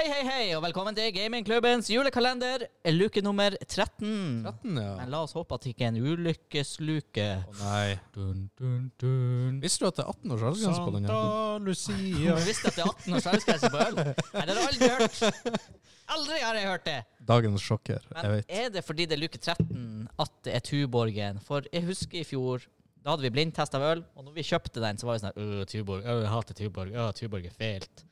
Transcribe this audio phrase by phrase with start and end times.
[0.00, 4.46] Hei, hei, hei, og velkommen til gamingklubbens julekalender, luke nummer 13.
[4.46, 4.94] 13, ja.
[4.96, 7.26] Men la oss håpe at det ikke er en ulykkesluke.
[7.44, 7.98] Å nei.
[8.14, 9.58] Dun, dun, dun.
[9.60, 11.10] Visste du at det er 18 års aldersgrense på den?
[11.10, 12.38] Santa Lucia.
[12.40, 14.00] Du visste at det er 18 års aldersgrense på øl?
[14.00, 15.70] Nei, det har jeg aldri hørt.
[16.16, 16.98] Aldri har jeg hørt det.
[17.34, 18.00] Dagens sjokker.
[18.08, 18.58] Jeg Men vet.
[18.64, 19.88] er det fordi det er luke 13
[20.24, 21.44] at det er Tuborgen?
[21.44, 22.64] For jeg husker i fjor,
[23.04, 25.36] da hadde vi blindtest av øl, og når vi kjøpte den, så var vi sånn
[25.44, 28.06] Øh, Tuborg, øh, jeg hater Tuborg, øh, Tuborg er feilt.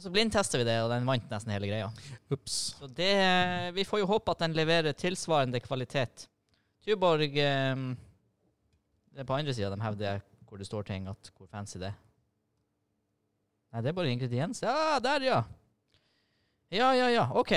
[0.00, 1.90] Så blindtester vi det, og den vant nesten hele greia.
[2.34, 2.56] Ups.
[2.80, 3.12] Så det,
[3.76, 6.26] vi får jo håpe at den leverer tilsvarende kvalitet.
[6.84, 7.84] Tuborg eh,
[9.14, 10.18] Det er på andre sida de hevder
[10.48, 12.00] hvor det står ting, at hvor fancy det er.
[13.74, 14.60] Nei, det er bare ingrediens.
[14.62, 15.38] Ja, der, ja.
[16.74, 17.24] Ja, ja, ja.
[17.34, 17.54] OK.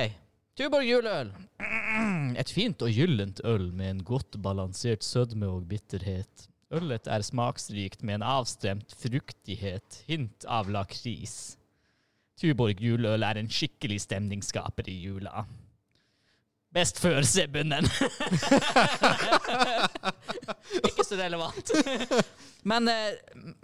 [0.57, 1.29] Tuborg juleøl.
[2.41, 6.47] Et fint og gyllent øl med en godt balansert sødme og bitterhet.
[6.73, 11.57] Ølet er smaksrikt med en avstemt fruktighet, hint av lakris.
[12.37, 15.45] Tuborg juleøl er en skikkelig stemningsskaper i jula.
[16.73, 17.85] Best før, se bunnen.
[20.87, 21.71] ikke så relevant.
[22.71, 23.13] men, eh,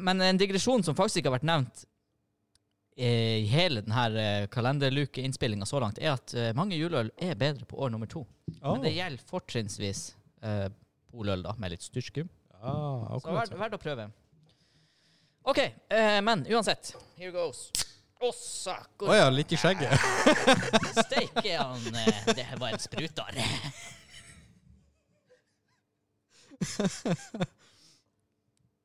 [0.02, 1.78] men en digresjon som faktisk ikke har vært nevnt
[2.98, 7.78] eh, i hele denne kalenderlukeinnspillinga så langt, er at eh, mange juleøl er bedre på
[7.84, 8.22] år nummer to.
[8.62, 8.72] Oh.
[8.72, 10.02] Men det gjelder fortrinnsvis
[10.42, 10.68] eh,
[11.14, 12.26] poløl da, med litt styrke.
[12.64, 14.10] ah, Så verdt å prøve.
[15.44, 15.60] OK,
[15.92, 16.96] eh, men uansett.
[17.20, 17.68] Here goes.
[18.24, 19.10] Å, Å sakker.
[19.18, 20.00] ja, litt i skjegget.
[21.04, 23.36] Steike han eh, Det var en sprutar.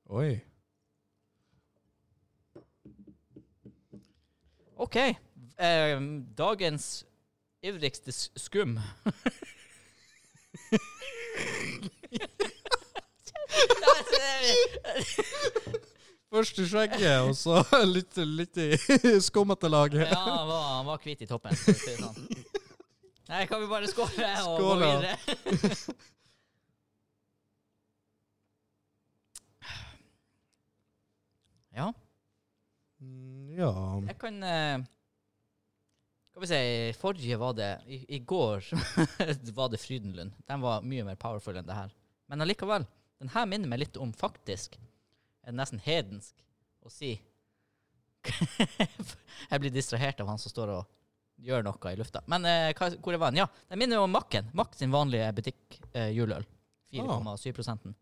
[0.08, 0.40] Oi.
[4.76, 4.96] OK.
[4.96, 6.00] Eh,
[6.34, 7.04] dagens
[7.62, 8.78] ivrigste skum.
[16.38, 17.60] Først i skjegget, og så
[17.96, 18.70] litt, litt i
[19.28, 20.04] skummete laget.
[20.06, 21.56] Ja, han var, han var hvit i toppen.
[21.58, 22.28] sånn.
[23.28, 25.16] Nei, kan vi bare skåle og gå videre?
[31.78, 31.92] ja,
[33.58, 33.72] Ja.
[34.06, 34.78] jeg kan eh,
[36.32, 36.60] Skal vi si
[36.98, 38.64] Forrige var det I, i går
[39.54, 40.32] var det Frydenlund.
[40.48, 41.92] Den var mye mer powerful enn det her.
[42.28, 42.86] Men allikevel.
[43.18, 44.76] Den her minner meg litt om faktisk
[45.56, 46.34] nesten hedensk
[46.84, 47.14] å si
[49.50, 50.86] Jeg blir distrahert av han som står og
[51.38, 52.20] gjør noe i lufta.
[52.30, 53.36] Men eh, hva, hvor er vann?
[53.38, 54.48] Ja, den minner om Makken.
[54.58, 56.44] Mack sin vanlige butikk eh, juleøl.
[56.92, 57.94] 4,7 prosenten.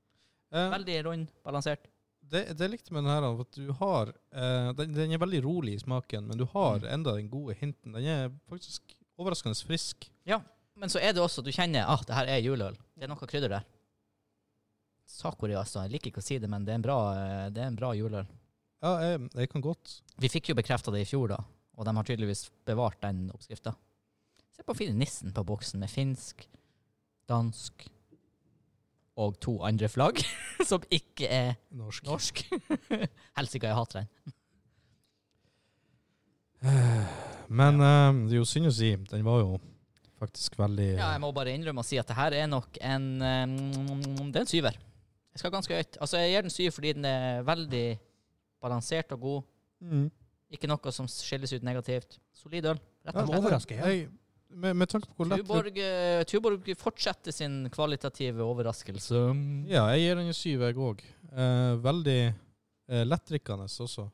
[0.55, 1.89] Eh, Veldig rund, balansert.
[2.33, 5.75] det, det likte med den her, at du har eh, den, den er veldig rolig
[5.77, 6.89] i smaken, men du har Mm.
[6.95, 7.93] enda den gode hinten.
[7.99, 10.09] Den er faktisk overraskende frisk.
[10.29, 10.41] Ja,
[10.77, 12.75] Men så er det også, du kjenner at det her er juleøl.
[12.97, 13.65] Det er noe krydder der.
[15.07, 15.85] Sakori, altså.
[15.87, 17.79] Jeg liker ikke å si det, men det er en bra, eh, det er en
[17.79, 18.27] bra juleøl.
[18.85, 19.99] Ja, jeg, jeg kan godt.
[20.21, 21.41] Vi fikk jo bekrefta det i fjor, da.
[21.77, 23.75] Og de har tydeligvis bevart den oppskrifta.
[24.57, 26.47] Se på fine nissen på boksen med finsk,
[27.29, 27.87] dansk
[29.21, 30.21] og to andre flagg,
[30.71, 32.05] som ikke er Norsk.
[32.09, 32.43] norsk.
[33.39, 34.35] Helsike, jeg hater den.
[37.49, 38.91] Men eh, det er jo synd å si.
[39.11, 39.57] Den var jo
[40.21, 43.09] faktisk veldig Ja, jeg må bare innrømme å si at det her er nok en
[43.21, 44.79] um, Det er en syver.
[45.37, 45.97] Jeg skal ganske høyt.
[46.01, 47.87] Altså, jeg gir den syv fordi den er veldig
[48.65, 49.43] balansert og god.
[49.85, 50.07] mm.
[50.57, 52.21] Ikke noe som skilles ut negativt.
[52.33, 52.79] Solid øl.
[53.05, 53.73] Rett Ja, og slett.
[53.77, 53.89] ja.
[53.91, 54.07] jeg,
[54.49, 59.25] med, med tanke på hvor lett Tuborg, uh, Tuborg fortsetter sin kvalitative overraskelse.
[59.69, 61.03] Ja, jeg gir den en syv, jeg òg.
[61.37, 64.07] Eh, veldig eh, lettdrikkende også.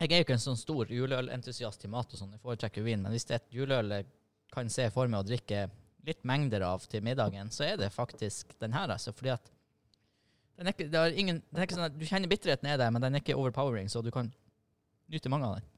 [0.00, 3.04] Jeg er jo ikke en sånn stor juleølentusiast til mat og sånn, jeg foretrekker vin,
[3.04, 4.08] men hvis det er et juleøl jeg
[4.52, 5.62] kan se for meg å drikke
[6.06, 9.52] litt mengder av til middagen, så er det faktisk den her, altså, fordi at
[10.56, 12.78] den er ikke, det er ingen, det er ikke sånn at du kjenner bitterheten er
[12.80, 14.30] der, men den er ikke overpowering, så du kan
[15.12, 15.68] nyte mange av den.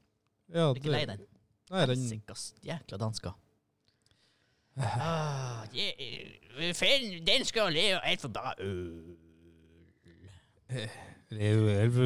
[0.53, 1.25] Ja, det, ikke lei den.
[1.69, 3.35] Nei, den Helsikas jækla dansker.
[4.79, 9.17] Ah, den skal leve helt for bare øl.
[10.69, 10.87] Er
[11.81, 12.05] helt for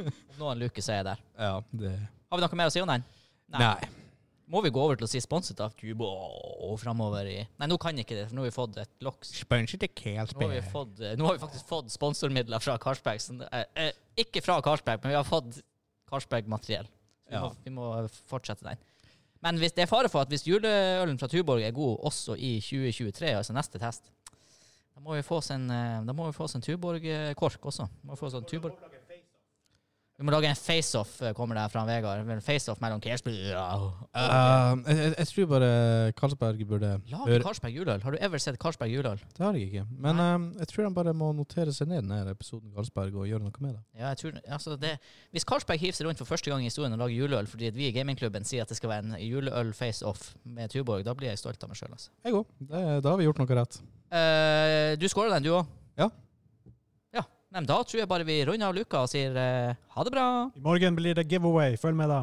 [0.00, 1.24] om noen luker så er jeg der.
[1.36, 1.90] Ja, det
[2.30, 3.02] Har vi noe mer å si om den?
[3.52, 3.74] Nei.
[4.50, 6.08] Må vi gå over til å si sponset av Cubo
[6.80, 9.30] framover i Nei, nå kan ikke det, for nå har vi fått et loks.
[9.44, 12.76] Sponset er helt Nå har vi, fått, eh, nå har vi faktisk fått sponsormidler fra
[12.82, 13.20] Carlsberg.
[13.52, 15.62] er- eh, ikke fra Carlsberg, men vi har fått
[16.10, 16.88] Carlsberg-materiell.
[17.28, 17.48] Vi, Ja.
[17.64, 18.76] vi må fortsette den.
[19.40, 22.58] Men hvis det er fare for at hvis juleølen fra Tuborg er god også i
[22.60, 24.10] 2023, altså neste test,
[24.94, 27.88] da må vi få oss en, eh, da må vi få oss en Tuborg-kork også.
[28.04, 28.74] Må vi få oss en Tuborg.
[30.20, 32.28] Vi må lage en face-off, eh, kommer det fra Vegard.
[32.28, 38.02] En face-off mellom Kersby og Uh, jeg, jeg, tror bare Karlsberg burde Lager Karlsberg juleøl?
[38.02, 39.20] Har du ever sett Karlsberg juleøl?
[39.36, 39.84] Det har jeg ikke.
[40.02, 43.44] Men um, jeg tror de bare må notere seg ned denne episoden Karlsberg og gjøre
[43.46, 43.82] noe med det.
[43.94, 44.96] Ja, jeg tror, altså det,
[45.30, 47.88] hvis Karlsberg hiver seg rundt for første gang i historien og lager juleøl fordi vi
[47.88, 51.62] i gamingklubben sier at det skal være en juleøl-face-off med Tuborg, da blir jeg stolt
[51.64, 51.94] av meg sjøl.
[51.96, 52.12] Altså.
[52.26, 52.50] Jeg òg.
[52.68, 53.80] Da har vi gjort noe rett.
[54.10, 55.78] Uh, du skåra den, du òg?
[55.96, 56.10] Ja.
[57.50, 60.26] Men da tror jeg bare vi runder av luka og sier eh, ha det bra.
[60.54, 61.74] I morgen blir det giveaway.
[61.80, 62.20] Følg med, da.